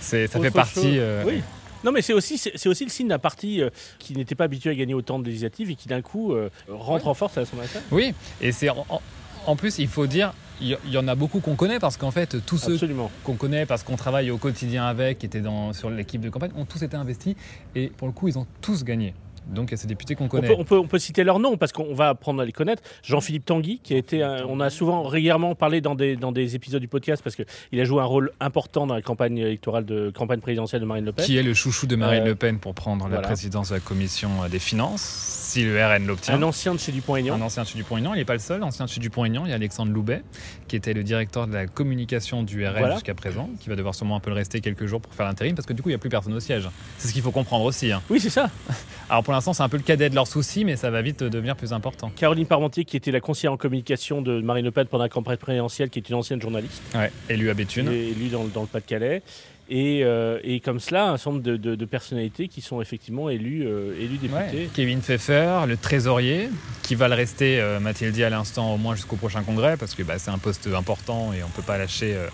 C'est- 0.00 0.26
ça 0.26 0.40
fait 0.40 0.50
partie. 0.50 0.98
euh, 0.98 1.22
Oui. 1.26 1.42
Non, 1.84 1.92
mais 1.92 2.02
c'est 2.02 2.12
aussi, 2.12 2.38
c'est 2.38 2.68
aussi 2.68 2.84
le 2.84 2.90
signe 2.90 3.08
d'un 3.08 3.18
parti 3.18 3.62
euh, 3.62 3.70
qui 3.98 4.14
n'était 4.14 4.34
pas 4.34 4.44
habitué 4.44 4.70
à 4.70 4.74
gagner 4.74 4.94
autant 4.94 5.18
de 5.18 5.24
législatives 5.24 5.70
et 5.70 5.74
qui 5.74 5.88
d'un 5.88 6.02
coup 6.02 6.32
euh, 6.32 6.50
rentre 6.68 7.08
en 7.08 7.14
force 7.14 7.36
à 7.36 7.40
l'Assemblée 7.40 7.62
nationale. 7.64 7.88
Oui, 7.90 8.14
et 8.40 8.52
c'est 8.52 8.68
en, 8.70 9.56
plus, 9.56 9.78
il 9.78 9.88
faut 9.88 10.06
dire, 10.06 10.32
il 10.60 10.68
y, 10.68 10.76
il 10.86 10.92
y 10.92 10.98
en 10.98 11.08
a 11.08 11.14
beaucoup 11.14 11.40
qu'on 11.40 11.54
connaît 11.54 11.78
parce 11.78 11.96
qu'en 11.96 12.10
fait, 12.10 12.44
tous 12.44 12.58
ceux 12.58 12.74
Absolument. 12.74 13.10
qu'on 13.24 13.34
connaît 13.34 13.64
parce 13.64 13.82
qu'on 13.82 13.96
travaille 13.96 14.30
au 14.30 14.38
quotidien 14.38 14.84
avec, 14.84 15.18
qui 15.18 15.26
étaient 15.26 15.40
dans, 15.40 15.72
sur 15.72 15.88
l'équipe 15.90 16.20
de 16.20 16.30
campagne, 16.30 16.50
ont 16.56 16.64
tous 16.64 16.82
été 16.82 16.96
investis 16.96 17.34
et 17.74 17.88
pour 17.88 18.08
le 18.08 18.12
coup, 18.12 18.28
ils 18.28 18.38
ont 18.38 18.46
tous 18.60 18.84
gagné. 18.84 19.14
Donc 19.48 19.68
il 19.68 19.72
y 19.72 19.74
a 19.74 19.76
ces 19.78 19.86
députés 19.86 20.14
qu'on 20.14 20.24
On 20.24 20.28
connaît. 20.28 20.48
peut, 20.48 20.54
on, 20.58 20.64
peut, 20.64 20.78
on 20.78 20.86
peut 20.86 20.98
citer 20.98 21.24
leur 21.24 21.38
nom 21.38 21.56
parce 21.56 21.72
qu'on 21.72 21.94
va 21.94 22.10
apprendre 22.10 22.40
à 22.42 22.44
les 22.44 22.52
connaître. 22.52 22.82
Jean-Philippe 23.02 23.44
Tanguy, 23.46 23.80
qui 23.82 23.94
a 23.94 23.96
été, 23.96 24.22
on 24.48 24.60
a 24.60 24.70
souvent 24.70 25.02
régulièrement 25.04 25.54
parlé 25.54 25.80
dans 25.80 25.94
des, 25.94 26.16
dans 26.16 26.32
des 26.32 26.54
épisodes 26.54 26.80
du 26.80 26.88
podcast 26.88 27.22
parce 27.22 27.36
qu'il 27.36 27.80
a 27.80 27.84
joué 27.84 28.00
un 28.00 28.04
rôle 28.06 28.30
important 28.40 28.86
dans 28.86 28.94
la 28.94 29.02
campagne 29.02 29.38
électorale 29.38 29.84
de 29.84 30.10
campagne 30.14 30.40
présidentielle 30.40 30.80
de 30.82 30.86
Marine 30.86 31.04
Le 31.04 31.12
Pen. 31.12 31.24
Qui 31.24 31.36
est 31.38 31.42
le 31.42 31.54
chouchou 31.54 31.86
de 31.86 31.96
Marine 31.96 32.22
Euh, 32.22 32.26
Le 32.26 32.34
Pen 32.34 32.58
pour 32.58 32.74
prendre 32.74 33.08
la 33.08 33.20
présidence 33.20 33.70
de 33.70 33.74
la 33.74 33.80
commission 33.80 34.30
des 34.50 34.58
finances, 34.58 35.02
si 35.02 35.64
le 35.64 35.82
RN 35.84 36.06
l'obtient. 36.06 36.34
Un 36.34 36.42
ancien 36.42 36.74
de 36.74 36.78
chez 36.80 36.92
Dupont-Aignan. 36.92 37.34
Un 37.34 37.40
ancien 37.42 37.62
de 37.62 37.68
chez 37.68 37.76
Dupont-Aignan, 37.78 38.14
il 38.14 38.18
n'est 38.18 38.24
pas 38.24 38.34
le 38.34 38.38
seul. 38.38 38.62
Ancien 38.62 38.84
de 38.84 38.90
chez 38.90 39.00
Dupont-Aignan, 39.00 39.44
il 39.46 39.50
y 39.50 39.52
a 39.52 39.56
Alexandre 39.56 39.92
Loubet, 39.92 40.22
qui 40.68 40.76
était 40.76 40.92
le 40.92 41.02
directeur 41.02 41.46
de 41.46 41.54
la 41.54 41.66
communication 41.66 42.42
du 42.42 42.66
RN 42.66 42.74
Voilà. 42.78 42.94
jusqu'à 42.94 43.14
présent, 43.14 43.48
qui 43.60 43.68
va 43.68 43.76
devoir 43.76 43.94
sûrement 43.94 44.16
un 44.16 44.20
peu 44.20 44.30
le 44.30 44.36
rester 44.36 44.60
quelques 44.60 44.86
jours 44.86 45.00
pour 45.00 45.14
faire 45.14 45.26
l'intérim, 45.26 45.54
parce 45.54 45.66
que 45.66 45.72
du 45.72 45.82
coup, 45.82 45.88
il 45.88 45.92
n'y 45.92 45.96
a 45.96 45.98
plus 45.98 46.10
personne 46.10 46.34
au 46.34 46.40
siège. 46.40 46.68
C'est 46.98 47.08
ce 47.08 47.12
qu'il 47.12 47.22
faut 47.22 47.30
comprendre 47.30 47.64
aussi. 47.64 47.90
hein. 47.92 48.02
Oui, 48.10 48.20
c'est 48.20 48.30
ça. 48.30 48.50
Alors 49.10 49.22
pour 49.22 49.32
l'instant, 49.38 49.52
c'est 49.54 49.62
un 49.62 49.68
peu 49.68 49.76
le 49.78 49.82
cadet 49.82 50.10
de 50.10 50.14
leurs 50.14 50.26
soucis, 50.26 50.64
mais 50.64 50.76
ça 50.76 50.90
va 50.90 51.00
vite 51.02 51.22
devenir 51.22 51.56
plus 51.56 51.72
important. 51.72 52.10
Caroline 52.14 52.46
Parmentier, 52.46 52.84
qui 52.84 52.96
était 52.96 53.10
la 53.10 53.20
conseillère 53.20 53.52
en 53.52 53.56
communication 53.56 54.20
de 54.22 54.40
Marine 54.40 54.64
Le 54.64 54.70
Pen 54.70 54.86
pendant 54.86 55.04
la 55.04 55.08
campagne 55.08 55.36
présidentielle, 55.36 55.90
qui 55.90 55.98
est 55.98 56.08
une 56.08 56.14
ancienne 56.16 56.40
journaliste, 56.40 56.82
Ouais, 56.94 57.10
élu 57.28 57.50
à 57.50 57.54
Béthune. 57.54 57.88
élue 57.88 58.28
dans, 58.28 58.44
dans 58.44 58.62
le 58.62 58.66
Pas-de-Calais. 58.66 59.22
Et, 59.70 60.00
euh, 60.02 60.38
et 60.44 60.60
comme 60.60 60.80
cela, 60.80 61.10
un 61.10 61.16
certain 61.18 61.32
nombre 61.32 61.42
de, 61.42 61.56
de- 61.58 61.74
de 61.74 61.84
personnalités 61.84 62.48
qui 62.48 62.62
sont 62.62 62.80
effectivement 62.80 63.28
élues, 63.28 63.66
euh, 63.66 63.92
Ouais. 64.00 64.08
députés. 64.08 64.70
Kevin 64.74 65.00
Pfeffer, 65.00 65.60
le 65.68 65.76
trésorier, 65.76 66.48
qui 66.82 66.94
va 66.94 67.06
le 67.08 67.14
rester, 67.14 67.60
euh, 67.60 67.78
m'a-t-il 67.78 68.10
dit 68.12 68.24
à 68.24 68.30
l'instant, 68.30 68.72
au 68.72 68.78
moins 68.78 68.94
jusqu'au 68.94 69.16
prochain 69.16 69.42
congrès, 69.42 69.76
parce 69.76 69.94
que 69.94 70.02
bah, 70.02 70.18
c'est 70.18 70.30
un 70.30 70.38
poste 70.38 70.68
important 70.74 71.34
et 71.34 71.42
on 71.42 71.48
ne 71.48 71.52
peut 71.52 71.60
pas 71.60 71.76
lâcher 71.76 72.14
euh, 72.14 72.28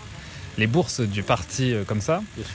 les 0.57 0.67
bourses 0.67 1.01
du 1.01 1.23
parti 1.23 1.73
euh, 1.73 1.83
comme 1.83 2.01
ça. 2.01 2.21
Bien 2.37 2.45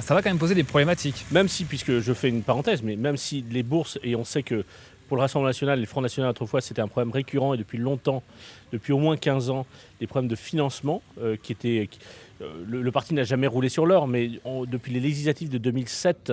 ça 0.00 0.14
va 0.14 0.22
quand 0.22 0.30
même 0.30 0.38
poser 0.38 0.54
des 0.54 0.64
problématiques. 0.64 1.24
Même 1.30 1.48
si, 1.48 1.64
puisque 1.64 2.00
je 2.00 2.12
fais 2.12 2.28
une 2.28 2.42
parenthèse, 2.42 2.82
mais 2.82 2.96
même 2.96 3.16
si 3.16 3.44
les 3.50 3.62
bourses, 3.62 3.98
et 4.02 4.16
on 4.16 4.24
sait 4.24 4.42
que 4.42 4.64
pour 5.08 5.16
le 5.16 5.22
Rassemblement 5.22 5.48
national, 5.48 5.80
le 5.80 5.86
Front 5.86 6.00
national 6.00 6.30
autrefois, 6.30 6.60
c'était 6.60 6.80
un 6.82 6.86
problème 6.88 7.10
récurrent 7.12 7.54
et 7.54 7.56
depuis 7.56 7.78
longtemps, 7.78 8.22
depuis 8.72 8.92
au 8.92 8.98
moins 8.98 9.16
15 9.16 9.50
ans, 9.50 9.66
des 9.98 10.06
problèmes 10.06 10.30
de 10.30 10.36
financement 10.36 11.02
euh, 11.20 11.36
qui 11.42 11.52
étaient. 11.52 11.88
qui- 11.90 11.98
euh, 12.42 12.46
le, 12.66 12.80
le 12.80 12.92
parti 12.92 13.12
n'a 13.12 13.24
jamais 13.24 13.46
roulé 13.48 13.68
sur 13.68 13.84
l'or, 13.86 14.06
mais 14.08 14.30
on- 14.44 14.64
depuis 14.64 14.92
les 14.94 15.00
législatives 15.00 15.48
de 15.50 15.58
2007, 15.58 16.32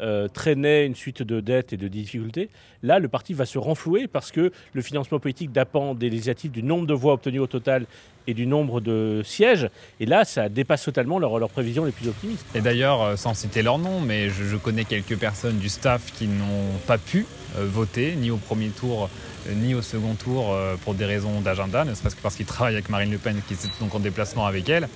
euh, 0.00 0.28
traînait 0.28 0.86
une 0.86 0.94
suite 0.94 1.22
de 1.22 1.40
dettes 1.40 1.74
et 1.74 1.76
de 1.76 1.86
difficultés. 1.86 2.48
Là, 2.82 2.98
le 2.98 3.08
parti 3.08 3.34
va 3.34 3.44
se 3.44 3.58
renflouer 3.58 4.06
parce 4.06 4.32
que 4.32 4.50
le 4.72 4.82
financement 4.82 5.18
politique 5.18 5.52
dépend 5.52 5.94
des 5.94 6.08
législatives, 6.08 6.50
du 6.50 6.62
nombre 6.62 6.86
de 6.86 6.94
voix 6.94 7.12
obtenues 7.12 7.38
au 7.38 7.46
total 7.46 7.84
et 8.26 8.32
du 8.32 8.46
nombre 8.46 8.80
de 8.80 9.20
sièges. 9.24 9.68
Et 9.98 10.06
là, 10.06 10.24
ça 10.24 10.48
dépasse 10.48 10.84
totalement 10.84 11.18
leurs 11.18 11.38
leurs 11.38 11.50
prévisions 11.50 11.84
les 11.84 11.92
plus 11.92 12.08
optimistes. 12.08 12.46
Et 12.54 12.62
d'ailleurs, 12.62 13.02
euh, 13.02 13.16
sans 13.16 13.34
citer 13.34 13.62
leur 13.62 13.78
nom, 13.78 14.00
mais 14.00 14.30
je, 14.30 14.56
connais 14.56 14.84
quelques 14.84 15.18
personnes 15.18 15.58
du 15.58 15.68
staff 15.68 16.12
qui 16.12 16.26
n'ont 16.26 16.78
pas 16.86 16.96
pu 16.96 17.26
euh, 17.58 17.66
voter, 17.66 18.14
ni 18.16 18.30
au 18.30 18.38
premier 18.38 18.68
tour, 18.68 19.10
ni 19.54 19.74
au 19.74 19.82
second 19.82 20.14
tour, 20.14 20.56
pour 20.84 20.94
des 20.94 21.06
raisons 21.06 21.40
d'agenda, 21.40 21.84
ne 21.84 21.94
serait-ce 21.94 22.16
que 22.16 22.22
parce 22.22 22.36
qu'ils 22.36 22.46
travaillent 22.54 22.74
avec 22.74 22.88
Marine 22.88 23.10
Le 23.10 23.18
Pen, 23.18 23.40
qui 23.46 23.54
est 23.54 23.80
donc 23.80 23.94
en 23.94 24.00
déplacement 24.00 24.46
avec 24.46 24.68
elle. 24.68 24.88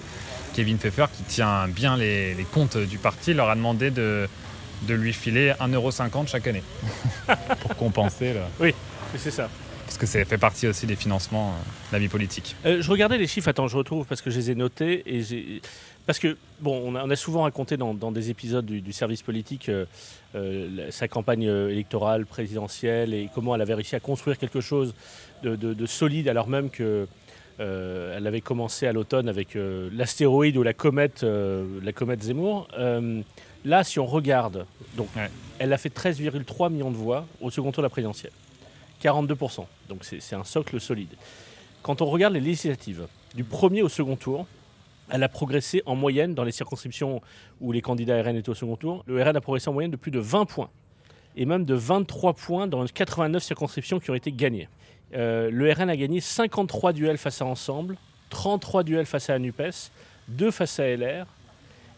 Kevin 0.54 0.78
Pfeffer, 0.78 1.06
qui 1.12 1.24
tient 1.24 1.66
bien 1.66 1.96
les, 1.96 2.34
les 2.34 2.44
comptes 2.44 2.76
du 2.76 2.96
parti, 2.96 3.34
leur 3.34 3.50
a 3.50 3.56
demandé 3.56 3.90
de, 3.90 4.28
de 4.82 4.94
lui 4.94 5.12
filer 5.12 5.52
1,50€ 5.60 6.28
chaque 6.28 6.46
année 6.46 6.62
pour 7.60 7.74
compenser, 7.76 8.34
là. 8.34 8.48
Oui, 8.60 8.74
c'est 9.16 9.30
ça. 9.30 9.48
parce 9.86 9.96
que 9.98 10.06
ça 10.06 10.24
fait 10.24 10.38
partie 10.38 10.66
aussi 10.66 10.86
des 10.86 10.96
financements 10.96 11.50
euh, 11.50 11.62
de 11.90 11.92
la 11.92 11.98
vie 11.98 12.08
politique. 12.08 12.54
Euh, 12.66 12.82
je 12.82 12.90
regardais 12.90 13.18
les 13.18 13.26
chiffres, 13.26 13.48
attends, 13.48 13.68
je 13.68 13.76
retrouve 13.76 14.06
parce 14.06 14.20
que 14.22 14.30
je 14.30 14.36
les 14.38 14.50
ai 14.50 14.54
notés. 14.54 15.02
Et 15.06 15.22
j'ai... 15.22 15.62
Parce 16.06 16.18
que, 16.18 16.36
bon, 16.60 16.82
on 16.84 16.94
a, 16.96 17.04
on 17.04 17.08
a 17.08 17.16
souvent 17.16 17.42
raconté 17.44 17.78
dans, 17.78 17.94
dans 17.94 18.12
des 18.12 18.28
épisodes 18.28 18.66
du, 18.66 18.82
du 18.82 18.92
service 18.92 19.22
politique 19.22 19.70
euh, 19.70 19.86
euh, 20.34 20.68
la- 20.74 20.90
sa 20.92 21.08
campagne 21.08 21.44
électorale, 21.44 22.26
présidentielle, 22.26 23.14
et 23.14 23.30
comment 23.34 23.54
elle 23.54 23.62
avait 23.62 23.72
réussi 23.74 23.96
à 23.96 24.00
construire 24.00 24.36
quelque 24.36 24.60
chose 24.60 24.94
de, 25.42 25.56
de- 25.56 25.72
de 25.72 25.86
solide, 25.86 26.28
alors 26.28 26.46
même 26.46 26.68
que 26.68 27.06
euh, 27.60 28.14
elle 28.18 28.26
avait 28.26 28.40
commencé 28.42 28.86
à 28.86 28.92
l'automne 28.92 29.28
avec 29.30 29.54
euh, 29.56 29.88
l'astéroïde 29.94 30.56
ou 30.58 30.62
la 30.62 30.74
comète, 30.74 31.22
euh, 31.22 31.64
la 31.82 31.92
comète 31.92 32.22
Zemmour. 32.22 32.68
Là, 33.64 33.82
si 33.84 33.98
on 33.98 34.06
regarde, 34.06 34.66
donc, 34.96 35.08
Ouais. 35.16 35.30
elle 35.58 35.72
a 35.72 35.78
fait 35.78 35.88
13,3 35.88 36.68
millions 36.70 36.90
de 36.90 36.96
voix 36.96 37.26
au 37.40 37.50
second 37.50 37.72
tour 37.72 37.82
de 37.82 37.86
la 37.86 37.90
présidentielle. 37.90 38.32
42%. 39.02 39.66
Donc 39.88 40.04
c'est 40.04 40.34
un 40.34 40.44
socle 40.44 40.80
solide. 40.80 41.14
Quand 41.82 42.00
on 42.02 42.06
regarde 42.06 42.34
les 42.34 42.40
législatives, 42.40 43.06
du 43.34 43.44
premier 43.44 43.82
au 43.82 43.88
second 43.88 44.16
tour, 44.16 44.46
elle 45.10 45.22
a 45.22 45.28
progressé 45.28 45.82
en 45.84 45.94
moyenne 45.94 46.34
dans 46.34 46.44
les 46.44 46.52
circonscriptions 46.52 47.20
où 47.60 47.72
les 47.72 47.82
candidats 47.82 48.22
RN 48.22 48.36
étaient 48.36 48.48
au 48.48 48.54
second 48.54 48.76
tour. 48.76 49.02
Le 49.06 49.22
RN 49.22 49.36
a 49.36 49.40
progressé 49.40 49.68
en 49.68 49.74
moyenne 49.74 49.90
de 49.90 49.96
plus 49.96 50.10
de 50.10 50.18
20 50.18 50.46
points 50.46 50.70
et 51.36 51.44
même 51.44 51.64
de 51.64 51.74
23 51.74 52.32
points 52.34 52.66
dans 52.66 52.82
les 52.82 52.88
89 52.88 53.42
circonscriptions 53.42 54.00
qui 54.00 54.10
ont 54.10 54.14
été 54.14 54.32
gagnées. 54.32 54.68
Euh, 55.14 55.50
le 55.50 55.70
RN 55.72 55.90
a 55.90 55.96
gagné 55.96 56.20
53 56.20 56.92
duels 56.94 57.18
face 57.18 57.42
à 57.42 57.44
Ensemble, 57.44 57.96
33 58.30 58.82
duels 58.84 59.04
face 59.06 59.28
à 59.28 59.38
NUPES, 59.38 59.90
2 60.28 60.50
face 60.50 60.78
à 60.80 60.86
LR. 60.96 61.26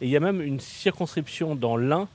Et 0.00 0.06
il 0.06 0.10
y 0.10 0.16
a 0.16 0.20
même 0.20 0.40
une 0.42 0.60
circonscription 0.60 1.54
dans 1.54 1.76
l'Ain 1.76 2.08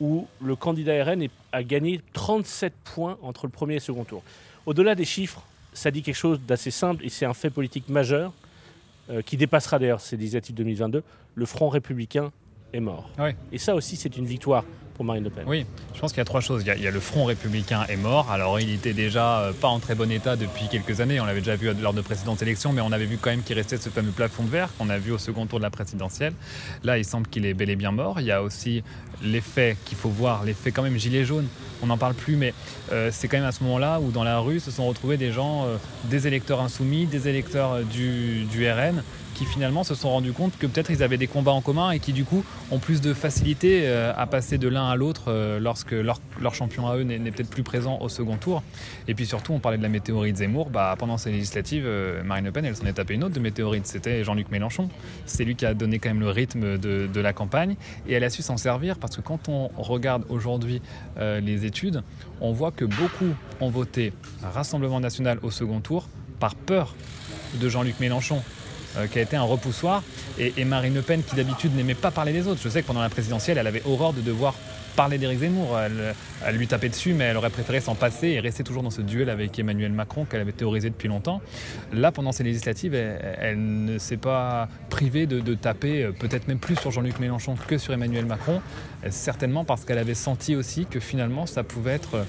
où 0.00 0.26
le 0.42 0.56
candidat 0.56 1.04
RN 1.04 1.26
a 1.52 1.62
gagné 1.62 2.00
37 2.12 2.72
points 2.84 3.18
entre 3.22 3.46
le 3.46 3.50
premier 3.50 3.74
et 3.74 3.76
le 3.76 3.80
second 3.80 4.04
tour. 4.04 4.22
Au-delà 4.66 4.94
des 4.94 5.04
chiffres, 5.04 5.42
ça 5.72 5.90
dit 5.90 6.02
quelque 6.02 6.14
chose 6.16 6.40
d'assez 6.40 6.70
simple 6.70 7.04
et 7.04 7.08
c'est 7.08 7.26
un 7.26 7.34
fait 7.34 7.50
politique 7.50 7.88
majeur 7.88 8.32
euh, 9.10 9.22
qui 9.22 9.36
dépassera 9.36 9.78
d'ailleurs 9.78 10.00
ces 10.00 10.16
législatives 10.16 10.54
2022. 10.54 11.02
Le 11.34 11.46
Front 11.46 11.68
républicain 11.68 12.32
est 12.72 12.80
mort. 12.80 13.10
Ouais. 13.18 13.36
Et 13.52 13.58
ça 13.58 13.74
aussi, 13.74 13.96
c'est 13.96 14.16
une 14.16 14.26
victoire 14.26 14.64
pour 14.96 15.04
Marine 15.04 15.24
Le 15.24 15.30
Pen. 15.30 15.44
Oui, 15.46 15.66
je 15.94 16.00
pense 16.00 16.12
qu'il 16.12 16.18
y 16.18 16.22
a 16.22 16.24
trois 16.24 16.40
choses. 16.40 16.64
Il 16.66 16.82
y 16.82 16.86
a, 16.86 16.90
le 16.90 17.00
Front 17.00 17.24
républicain 17.24 17.84
est 17.88 17.96
mort. 17.96 18.30
Alors 18.30 18.58
il 18.58 18.72
était 18.72 18.94
déjà 18.94 19.40
euh, 19.40 19.52
pas 19.52 19.68
en 19.68 19.78
très 19.78 19.94
bon 19.94 20.10
état 20.10 20.36
depuis 20.36 20.68
quelques 20.68 21.00
années. 21.00 21.20
On 21.20 21.26
l'avait 21.26 21.40
déjà 21.40 21.56
vu 21.56 21.70
lors 21.80 21.92
de 21.92 22.00
précédentes 22.00 22.42
élections, 22.42 22.72
mais 22.72 22.80
on 22.80 22.92
avait 22.92 23.04
vu 23.04 23.18
quand 23.18 23.30
même 23.30 23.42
qu'il 23.42 23.56
restait 23.56 23.76
ce 23.76 23.90
fameux 23.90 24.10
plafond 24.10 24.42
de 24.42 24.48
verre 24.48 24.70
qu'on 24.78 24.88
a 24.88 24.98
vu 24.98 25.12
au 25.12 25.18
second 25.18 25.46
tour 25.46 25.58
de 25.58 25.64
la 25.64 25.70
présidentielle. 25.70 26.32
Là, 26.82 26.98
il 26.98 27.04
semble 27.04 27.26
qu'il 27.28 27.44
est 27.44 27.54
bel 27.54 27.70
et 27.70 27.76
bien 27.76 27.92
mort. 27.92 28.20
Il 28.20 28.26
y 28.26 28.32
a 28.32 28.42
aussi 28.42 28.82
l'effet 29.22 29.76
qu'il 29.84 29.98
faut 29.98 30.08
voir, 30.08 30.44
l'effet 30.44 30.72
quand 30.72 30.82
même 30.82 30.98
gilet 30.98 31.24
jaune. 31.24 31.46
On 31.82 31.86
n'en 31.86 31.98
parle 31.98 32.14
plus, 32.14 32.36
mais 32.36 32.54
euh, 32.92 33.10
c'est 33.12 33.28
quand 33.28 33.36
même 33.36 33.46
à 33.46 33.52
ce 33.52 33.62
moment-là 33.64 34.00
où 34.00 34.10
dans 34.10 34.24
la 34.24 34.38
rue 34.38 34.60
se 34.60 34.70
sont 34.70 34.86
retrouvés 34.86 35.18
des 35.18 35.30
gens, 35.30 35.66
euh, 35.66 35.76
des 36.04 36.26
électeurs 36.26 36.60
insoumis, 36.60 37.06
des 37.06 37.28
électeurs 37.28 37.82
du 37.84 38.46
RN, 38.70 39.02
qui 39.36 39.44
finalement 39.44 39.84
se 39.84 39.94
sont 39.94 40.08
rendus 40.08 40.32
compte 40.32 40.56
que 40.58 40.66
peut-être 40.66 40.90
ils 40.90 41.02
avaient 41.02 41.18
des 41.18 41.26
combats 41.26 41.52
en 41.52 41.60
commun 41.60 41.90
et 41.90 41.98
qui 41.98 42.14
du 42.14 42.24
coup 42.24 42.42
ont 42.70 42.78
plus 42.78 43.02
de 43.02 43.12
facilité 43.12 43.82
euh, 43.84 44.14
à 44.16 44.26
passer 44.26 44.56
de 44.56 44.66
l'un 44.66 44.88
à 44.88 44.96
l'autre 44.96 45.24
euh, 45.28 45.60
lorsque 45.60 45.92
leur, 45.92 46.20
champion 46.54 46.88
à 46.88 46.96
eux 46.96 47.02
n'est 47.02 47.30
peut-être 47.30 47.50
plus 47.50 47.62
présent 47.62 47.98
au 48.00 48.08
second 48.08 48.38
tour. 48.38 48.62
Et 49.08 49.14
puis 49.14 49.26
surtout, 49.26 49.52
on 49.52 49.58
parlait 49.58 49.76
de 49.76 49.82
la 49.82 49.90
météorite 49.90 50.38
Zemmour. 50.38 50.70
Bah, 50.70 50.94
pendant 50.98 51.18
ces 51.18 51.32
législatives, 51.32 51.84
euh, 51.86 52.22
Marine 52.22 52.46
Le 52.46 52.52
Pen, 52.52 52.64
elle 52.64 52.76
s'en 52.76 52.86
est 52.86 52.94
tapée 52.94 53.12
une 53.12 53.24
autre 53.24 53.34
de 53.34 53.40
météorite. 53.40 53.86
C'était 53.86 54.24
Jean-Luc 54.24 54.50
Mélenchon. 54.50 54.88
C'est 55.26 55.44
lui 55.44 55.54
qui 55.54 55.66
a 55.66 55.74
donné 55.74 55.98
quand 55.98 56.08
même 56.08 56.20
le 56.20 56.30
rythme 56.30 56.78
de, 56.78 57.06
de 57.06 57.20
la 57.20 57.34
campagne 57.34 57.76
et 58.08 58.14
elle 58.14 58.24
a 58.24 58.30
su 58.30 58.40
s'en 58.40 58.56
servir 58.56 58.96
parce 58.96 59.16
que 59.16 59.20
quand 59.20 59.50
on 59.50 59.68
regarde 59.76 60.24
aujourd'hui 60.30 60.80
les 61.18 61.64
études, 61.64 62.02
on 62.40 62.52
voit 62.52 62.70
que 62.70 62.84
beaucoup 62.84 63.34
ont 63.60 63.70
voté 63.70 64.12
Rassemblement 64.42 65.00
national 65.00 65.38
au 65.42 65.50
second 65.50 65.80
tour 65.80 66.08
par 66.38 66.54
peur 66.54 66.94
de 67.60 67.68
Jean-Luc 67.68 68.00
Mélenchon, 68.00 68.42
euh, 68.96 69.06
qui 69.06 69.18
a 69.18 69.22
été 69.22 69.36
un 69.36 69.42
repoussoir, 69.42 70.02
et, 70.38 70.64
Marine 70.64 70.94
Le 70.94 71.02
Pen, 71.02 71.22
qui 71.22 71.36
d'habitude 71.36 71.74
n'aimait 71.74 71.94
pas 71.94 72.10
parler 72.10 72.32
des 72.32 72.46
autres. 72.46 72.60
Je 72.62 72.68
sais 72.68 72.82
que 72.82 72.86
pendant 72.86 73.00
la 73.00 73.08
présidentielle, 73.08 73.58
elle 73.58 73.66
avait 73.66 73.82
horreur 73.86 74.12
de 74.12 74.20
devoir 74.20 74.54
parler 74.96 75.18
d'Éric 75.18 75.40
Zemmour. 75.40 75.78
Elle, 75.78 76.56
lui 76.56 76.66
tapait 76.66 76.88
dessus, 76.88 77.12
mais 77.12 77.24
elle 77.24 77.36
aurait 77.36 77.50
préféré 77.50 77.80
s'en 77.80 77.94
passer 77.94 78.28
et 78.28 78.40
rester 78.40 78.64
toujours 78.64 78.82
dans 78.82 78.90
ce 78.90 79.02
duel 79.02 79.28
avec 79.28 79.58
Emmanuel 79.58 79.92
Macron 79.92 80.24
qu'elle 80.24 80.40
avait 80.40 80.52
théorisé 80.52 80.88
depuis 80.88 81.08
longtemps. 81.08 81.40
Là, 81.92 82.10
pendant 82.12 82.32
ces 82.32 82.42
législatives, 82.42 82.94
elle, 82.94 83.58
ne 83.58 83.98
s'est 83.98 84.16
pas 84.16 84.68
privée 84.88 85.26
de, 85.26 85.54
taper 85.54 86.02
euh, 86.02 86.12
peut-être 86.12 86.48
même 86.48 86.58
plus 86.58 86.76
sur 86.76 86.90
Jean-Luc 86.90 87.20
Mélenchon 87.20 87.54
que 87.66 87.78
sur 87.78 87.92
Emmanuel 87.92 88.24
Macron, 88.24 88.60
euh, 89.04 89.08
certainement 89.10 89.64
parce 89.64 89.84
qu'elle 89.84 89.98
avait 89.98 90.14
senti 90.14 90.56
aussi 90.56 90.86
que 90.86 91.00
finalement, 91.00 91.46
ça 91.46 91.62
pouvait 91.62 91.92
être 91.92 92.24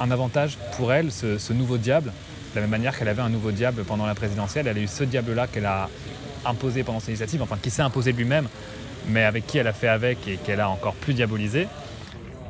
un 0.00 0.10
avantage 0.10 0.58
pour 0.76 0.92
elle, 0.92 1.12
ce 1.12 1.52
nouveau 1.52 1.78
diable, 1.78 2.10
de 2.54 2.60
la 2.60 2.62
même 2.62 2.70
manière 2.70 2.96
qu'elle 2.96 3.08
avait 3.08 3.22
un 3.22 3.28
nouveau 3.28 3.50
diable 3.50 3.82
pendant 3.82 4.06
la 4.06 4.14
présidentielle, 4.14 4.68
elle 4.68 4.78
a 4.78 4.80
eu 4.80 4.86
ce 4.86 5.02
diable-là 5.02 5.48
qu'elle 5.48 5.66
a 5.66 5.88
imposé 6.46 6.84
pendant 6.84 7.00
ses 7.00 7.08
législatives, 7.08 7.42
enfin 7.42 7.58
qui 7.60 7.70
s'est 7.70 7.82
imposé 7.82 8.12
lui-même, 8.12 8.48
mais 9.08 9.24
avec 9.24 9.46
qui 9.46 9.58
elle 9.58 9.66
a 9.66 9.72
fait 9.72 9.88
avec 9.88 10.28
et 10.28 10.36
qu'elle 10.36 10.60
a 10.60 10.68
encore 10.68 10.94
plus 10.94 11.14
diabolisé. 11.14 11.66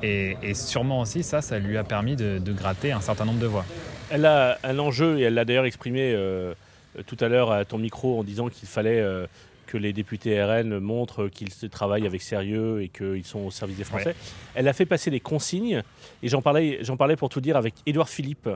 Et, 0.03 0.53
sûrement 0.53 1.01
aussi, 1.01 1.23
ça, 1.23 1.41
ça 1.41 1.59
lui 1.59 1.79
a 1.79 1.85
permis 1.85 2.15
de, 2.15 2.53
gratter 2.53 2.93
un 2.93 3.01
certain 3.01 3.25
nombre 3.25 3.39
de 3.39 3.47
voix. 3.47 3.65
Elle 4.11 4.27
a 4.27 4.59
un 4.63 4.79
enjeu, 4.79 5.19
et 5.19 5.23
elle 5.23 5.35
l'a 5.35 5.47
d'ailleurs 5.47 5.65
exprimé 5.65 6.13
euh, 6.15 6.53
tout 7.07 7.17
à 7.21 7.29
l'heure 7.29 7.51
à 7.51 7.65
ton 7.65 7.79
micro 7.79 8.21
en 8.21 8.23
disant 8.25 8.51
qu'il 8.51 8.69
fallait 8.69 9.01
euh, 9.01 9.27
que 9.67 9.79
les 9.79 9.95
députés 9.95 10.45
RN 10.45 10.79
montrent 10.79 11.29
qu'ils 11.29 11.49
travaillent 11.71 12.07
avec 12.07 12.21
sérieux 12.21 12.83
et 12.83 12.89
qu'ils 12.89 13.25
sont 13.25 13.41
au 13.41 13.51
service 13.51 13.79
des 13.79 13.85
Français. 13.85 14.15
Elle 14.55 14.69
a 14.69 14.75
fait 14.75 14.85
passer 14.85 15.11
des 15.11 15.21
consignes, 15.21 15.83
et 16.23 16.29
j'en 16.29 16.43
parlais, 16.43 16.81
j'en 16.83 16.99
parlais 16.99 17.17
pour 17.17 17.31
tout 17.31 17.41
dire 17.41 17.57
avec 17.57 17.73
Édouard 17.87 18.11
Philippe, 18.11 18.51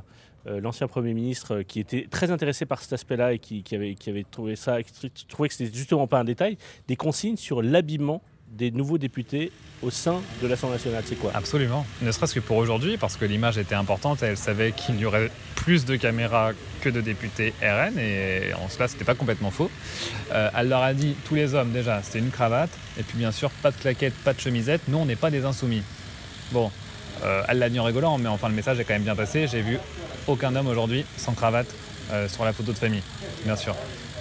euh, 0.46 0.60
l'ancien 0.60 0.86
Premier 0.86 1.14
ministre, 1.14 1.56
euh, 1.56 1.62
qui 1.62 1.80
était 1.80 2.06
très 2.10 2.30
intéressé 2.30 2.64
par 2.64 2.80
cet 2.80 2.92
aspect-là 2.92 3.32
et 3.32 3.38
qui, 3.38 3.64
avait, 3.74 4.24
trouvé 4.30 4.56
ça, 4.56 4.82
qui 4.82 5.26
trouvait 5.26 5.48
que 5.48 5.54
c'était 5.54 5.76
justement 5.76 6.06
pas 6.06 6.20
un 6.20 6.24
détail, 6.24 6.56
des 6.86 6.96
consignes 6.96 7.36
sur 7.36 7.60
l'habillement 7.60 8.22
des 8.52 8.70
nouveaux 8.70 8.96
députés 8.96 9.52
au 9.82 9.90
sein 9.90 10.22
de 10.42 10.46
l'Assemblée 10.46 10.76
nationale. 10.76 11.02
C'est 11.06 11.16
quoi? 11.16 11.32
Absolument. 11.34 11.84
Ne 12.02 12.10
serait-ce 12.12 12.34
que 12.34 12.40
pour 12.40 12.56
aujourd'hui, 12.56 12.96
parce 12.96 13.16
que 13.16 13.24
l'image 13.24 13.58
était 13.58 13.74
importante, 13.74 14.22
elle 14.22 14.36
savait 14.36 14.72
qu'il 14.72 14.98
y 14.98 15.04
aurait 15.04 15.30
plus 15.54 15.84
de 15.84 15.96
caméras 15.96 16.52
que 16.80 16.88
de 16.88 17.00
députés 17.00 17.52
RN, 17.60 17.98
et 17.98 18.54
en 18.54 18.68
cela, 18.68 18.88
c'était 18.88 19.04
pas 19.04 19.14
complètement 19.14 19.50
faux. 19.50 19.70
Euh, 20.32 20.50
elle 20.56 20.68
leur 20.68 20.82
a 20.82 20.94
dit, 20.94 21.14
tous 21.26 21.34
les 21.34 21.54
hommes, 21.54 21.72
déjà, 21.72 22.02
c'était 22.02 22.20
une 22.20 22.30
cravate, 22.30 22.70
et 22.98 23.02
puis 23.02 23.18
bien 23.18 23.32
sûr, 23.32 23.50
pas 23.50 23.70
de 23.70 23.76
claquette, 23.76 24.14
pas 24.14 24.32
de 24.32 24.40
chemisette, 24.40 24.82
nous, 24.88 24.98
on 24.98 25.04
n'est 25.04 25.16
pas 25.16 25.30
des 25.30 25.44
insoumis. 25.44 25.82
Bon, 26.52 26.70
elle 27.48 27.58
l'a 27.58 27.68
dit 27.68 27.80
en 27.80 27.84
rigolant, 27.84 28.16
mais 28.16 28.28
enfin, 28.28 28.48
le 28.48 28.54
message 28.54 28.78
est 28.80 28.84
quand 28.84 28.94
même 28.94 29.02
bien 29.02 29.16
passé. 29.16 29.48
J'ai 29.48 29.60
vu 29.60 29.78
aucun 30.28 30.54
homme 30.54 30.68
aujourd'hui 30.68 31.04
sans 31.16 31.32
cravate 31.32 31.66
euh, 32.12 32.28
sur 32.28 32.44
la 32.44 32.52
photo 32.52 32.72
de 32.72 32.78
famille, 32.78 33.02
bien 33.44 33.56
sûr. 33.56 33.74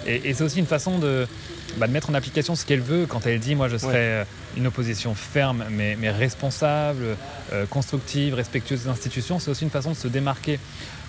Et, 0.06 0.34
c'est 0.34 0.42
aussi 0.44 0.58
une 0.58 0.66
façon 0.66 0.98
bah, 0.98 1.86
de, 1.86 1.92
mettre 1.92 2.10
en 2.10 2.14
application 2.14 2.54
ce 2.54 2.66
qu'elle 2.66 2.80
veut 2.80 3.06
quand 3.06 3.26
elle 3.26 3.40
dit 3.40 3.54
moi 3.54 3.68
je 3.68 3.76
serai 3.76 3.94
euh, 3.96 4.24
une 4.56 4.66
opposition 4.66 5.14
ferme 5.14 5.64
mais, 5.70 5.96
responsable, 6.10 7.16
euh, 7.52 7.66
constructive, 7.66 8.34
respectueuse 8.34 8.84
des 8.84 8.88
institutions. 8.88 9.38
C'est 9.38 9.50
aussi 9.50 9.64
une 9.64 9.70
façon 9.70 9.90
de 9.90 9.96
se 9.96 10.08
démarquer 10.08 10.58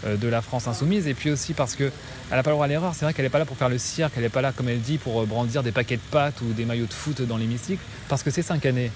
de 0.06 0.30
la 0.30 0.42
France 0.42 0.66
insoumise 0.70 1.08
et 1.10 1.14
puis 1.14 1.30
aussi 1.30 1.54
parce 1.54 1.76
qu'elle 1.76 1.92
n'a 2.32 2.42
pas 2.42 2.52
le 2.52 2.56
droit 2.56 2.66
à 2.66 2.70
l'erreur. 2.70 2.94
C'est 2.96 3.04
vrai 3.04 3.14
qu'elle 3.14 3.26
n'est 3.26 3.30
pas 3.30 3.40
là 3.40 3.46
pour 3.46 3.58
faire 3.58 3.68
le 3.68 3.78
cirque, 3.78 4.14
elle 4.16 4.24
n'est 4.24 4.30
pas 4.30 4.42
là 4.42 4.54
comme 4.54 4.70
elle 4.70 4.80
dit 4.80 4.98
pour 4.98 5.28
brandir 5.28 5.62
des 5.62 5.74
paquets 5.74 5.98
de 5.98 6.02
pâtes 6.10 6.40
ou 6.40 6.54
des 6.54 6.64
maillots 6.64 6.86
de 6.86 6.94
foot 6.94 7.22
dans 7.22 7.36
l'hémicycle 7.36 7.84
parce 8.08 8.24
que 8.24 8.32
ces 8.32 8.42
cinq 8.42 8.66
années 8.66 8.92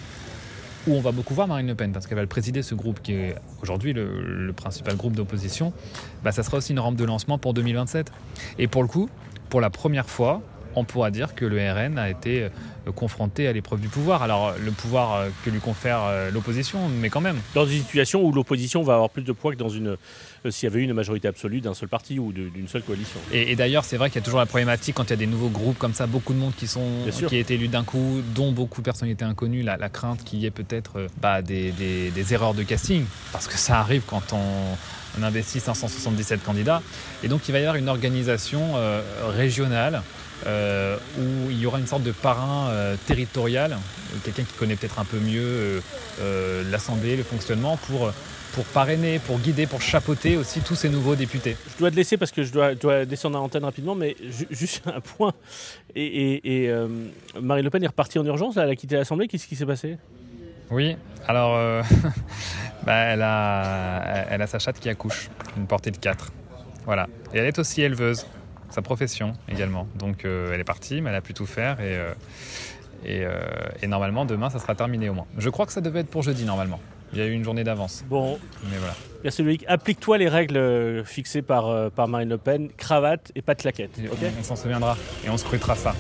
où 0.87 0.95
on 0.95 1.01
va 1.01 1.11
beaucoup 1.11 1.33
voir 1.33 1.47
Marine 1.47 1.67
Le 1.67 1.75
Pen, 1.75 1.91
parce 1.91 2.07
qu'elle 2.07 2.17
va 2.17 2.25
présider 2.27 2.61
ce 2.61 2.75
groupe 2.75 3.01
qui 3.01 3.13
est 3.13 3.35
aujourd'hui 3.61 3.93
le, 3.93 4.51
principal 4.55 4.95
groupe 4.95 5.13
d'opposition, 5.13 5.73
bah, 6.23 6.31
ça 6.31 6.43
sera 6.43 6.57
aussi 6.57 6.73
une 6.73 6.79
rampe 6.79 6.95
de 6.95 7.05
lancement 7.05 7.37
pour 7.37 7.53
2027. 7.53 8.11
Et 8.59 8.67
pour 8.67 8.81
le 8.81 8.87
coup, 8.87 9.09
pour 9.49 9.61
la 9.61 9.69
première 9.69 10.09
fois, 10.09 10.41
on 10.75 10.83
pourra 10.83 11.11
dire 11.11 11.35
que 11.35 11.45
le 11.45 11.57
RN 11.57 11.97
a 11.97 12.09
été 12.09 12.43
euh, 12.43 12.91
confronté 12.91 13.47
à 13.47 13.53
l'épreuve 13.53 13.79
du 13.79 13.87
pouvoir. 13.87 14.23
Alors 14.23 14.53
le 14.57 14.71
pouvoir 14.71 15.13
euh, 15.13 15.29
que 15.45 15.49
lui 15.49 15.59
confère 15.59 16.01
euh, 16.03 16.31
l'opposition, 16.31 16.89
mais 16.89 17.09
quand 17.09 17.21
même. 17.21 17.37
Dans 17.53 17.65
une 17.65 17.79
situation 17.79 18.23
où 18.23 18.31
l'opposition 18.31 18.81
va 18.83 18.95
avoir 18.95 19.09
plus 19.09 19.23
de 19.23 19.31
poids 19.31 19.53
que 19.53 19.57
dans 19.57 19.69
une 19.69 19.97
s'il 20.51 20.69
y 20.69 20.71
avait 20.71 20.81
eu 20.81 20.83
une 20.83 20.93
majorité 20.93 21.27
absolue 21.27 21.62
d'un 21.62 21.73
seul 21.73 21.89
parti 21.89 22.19
ou 22.19 22.31
d'une 22.31 22.67
seule 22.67 22.83
coalition. 22.83 23.19
Et, 23.31 23.55
d'ailleurs, 23.55 23.85
c'est 23.85 23.97
vrai 23.97 24.09
qu'il 24.09 24.19
y 24.19 24.23
a 24.23 24.25
toujours 24.25 24.39
la 24.39 24.45
problématique 24.45 24.95
quand 24.95 25.05
il 25.05 25.09
y 25.12 25.13
a 25.13 25.17
des 25.17 25.27
nouveaux 25.27 25.50
groupes 25.50 25.77
comme 25.77 25.93
ça, 25.93 26.07
beaucoup 26.07 26.33
de 26.33 26.39
monde 26.39 26.53
qui 26.55 26.67
sont 26.67 26.88
qui 27.27 27.35
a 27.35 27.39
été 27.39 27.55
élu 27.55 27.67
d'un 27.67 27.83
coup, 27.83 28.21
dont 28.35 28.51
beaucoup 28.51 28.81
de 28.81 28.85
personnalités 28.85 29.25
inconnues, 29.25 29.62
la, 29.62 29.77
crainte 29.89 30.23
qu'il 30.23 30.39
y 30.39 30.45
ait 30.45 30.51
peut-être 30.51 31.07
bah, 31.21 31.41
des, 31.41 31.71
des, 31.71 32.33
erreurs 32.33 32.53
de 32.53 32.63
casting, 32.63 33.05
parce 33.31 33.47
que 33.47 33.57
ça 33.57 33.79
arrive 33.79 34.03
quand 34.07 34.33
on, 34.33 35.19
on 35.19 35.23
investit 35.23 35.59
577 35.59 36.43
candidats. 36.43 36.81
Et 37.23 37.27
donc 37.27 37.47
il 37.47 37.51
va 37.51 37.59
y 37.59 37.62
avoir 37.62 37.75
une 37.75 37.89
organisation 37.89 38.73
régionale 39.35 40.01
euh, 40.45 40.97
où 41.17 41.50
il 41.51 41.59
y 41.59 41.65
aura 41.65 41.79
une 41.79 41.88
sorte 41.88 42.03
de 42.03 42.12
parrain 42.12 42.67
euh, 42.69 42.95
territorial, 43.05 43.77
quelqu'un 44.25 44.43
qui 44.43 44.53
connaît 44.57 44.75
peut-être 44.75 45.00
un 45.00 45.05
peu 45.05 45.17
mieux 45.17 45.81
euh, 46.21 46.63
l'Assemblée, 46.69 47.15
le 47.15 47.23
fonctionnement, 47.23 47.77
pour, 47.88 48.12
pour 48.53 48.65
parrainer, 48.65 49.19
pour 49.19 49.39
guider, 49.39 49.67
pour 49.67 49.81
chapeauter 49.81 50.38
aussi 50.38 50.62
tous 50.62 50.75
ces 50.75 50.89
nouveaux 50.89 51.15
députés. 51.15 51.57
Je 51.74 51.79
dois 51.79 51.91
te 51.91 51.95
laisser 51.95 52.17
parce 52.17 52.31
que 52.31 52.43
je 52.43 52.51
dois, 52.51 52.75
dois 52.75 53.05
descendre 53.05 53.38
à 53.38 53.41
l'antenne 53.41 53.65
rapidement, 53.65 53.95
mais 53.95 54.15
juste 54.50 54.83
un 54.86 55.01
point. 55.01 55.33
Et, 55.95 56.72
Marie 57.41 57.63
Le 57.63 57.69
Pen 57.69 57.83
est 57.83 57.88
repartie 57.88 58.19
en 58.19 58.25
urgence, 58.25 58.57
elle 58.57 58.69
a 58.69 58.75
quitté 58.75 58.95
l'Assemblée, 58.95 59.27
qu'est-ce 59.27 59.48
qui 59.48 59.55
s'est 59.55 59.65
passé? 59.65 59.98
Oui, 60.72 60.95
alors 61.27 61.83
bah, 62.86 62.95
elle, 62.95 63.22
a, 63.22 64.25
elle 64.29 64.41
a 64.41 64.48
sa 64.48 64.60
chatte 64.60 64.79
qui 64.79 64.89
accouche, 64.89 65.29
une 65.57 65.67
portée 65.67 65.91
de 65.91 65.98
4. 65.98 66.31
Voilà. 66.86 67.07
Et 67.33 67.39
elle 67.39 67.45
est 67.45 67.60
aussi 67.60 67.81
éleveuse 67.81 68.25
sa 68.74 68.81
profession 68.81 69.33
également. 69.48 69.88
Donc 69.95 70.25
euh, 70.25 70.51
elle 70.53 70.60
est 70.60 70.65
partie, 70.65 71.01
mais 71.01 71.12
elle 71.12 71.15
a 71.15 71.22
pu 71.22 71.33
tout 71.33 71.45
faire 71.45 71.79
et, 71.79 71.95
euh, 71.95 72.13
euh, 73.05 73.41
et, 73.81 73.88
normalement 73.88 74.25
demain 74.25 74.50
ça 74.50 74.60
sera 74.60 74.75
terminé 74.75 75.10
au 75.10 75.13
moins. 75.13 75.27
Je 75.38 75.50
crois 75.50 75.65
que 75.65 75.72
ça 75.72 75.81
devait 75.81 76.00
être 76.01 76.10
pour 76.10 76.24
jeudi 76.24 76.43
normalement. 76.43 76.79
Il 77.13 77.20
y 77.20 77.22
a 77.22 77.25
eu 77.27 77.32
une 77.32 77.43
journée 77.43 77.63
d'avance. 77.63 78.03
Bon, 78.10 78.39
mais 78.70 78.77
voilà. 78.77 78.96
Merci 79.24 79.43
Loïc. 79.43 79.63
Applique-toi 79.67 80.17
les 80.17 80.27
règles 80.27 81.03
fixées 81.05 81.41
par, 81.43 81.91
par 81.91 82.08
Marine 82.08 82.29
Le 82.29 82.38
Pen, 82.38 82.70
cravate 82.75 83.32
et 83.36 83.41
pas 83.41 83.53
de 83.53 83.62
claquette. 83.62 83.91
on 84.39 84.43
s'en 84.43 84.55
souviendra 84.55 84.98
et 85.25 85.29
on 85.29 85.38
scrutera 85.38 85.75
ça. 85.75 85.96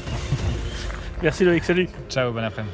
Merci 1.21 1.45
Loïc, 1.45 1.63
salut. 1.63 1.87
Ciao, 2.09 2.33
bon 2.33 2.43
après-midi. 2.43 2.73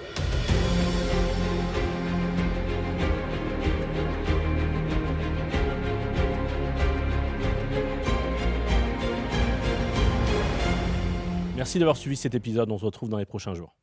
Merci 11.59 11.77
d'avoir 11.77 11.97
suivi 11.97 12.15
cet 12.15 12.35
épisode. 12.35 12.71
On 12.71 12.77
se 12.77 12.85
retrouve 12.85 13.09
dans 13.09 13.17
les 13.17 13.25
prochains 13.25 13.53
jours. 13.53 13.75